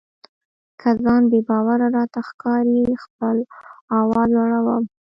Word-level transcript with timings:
که 0.79 0.89
ځان 1.03 1.21
بې 1.31 1.39
باوره 1.49 1.87
راته 1.95 2.19
ښکاري 2.27 2.81
خپل 3.03 3.37
آواز 3.99 4.27
لوړوم. 4.35 4.83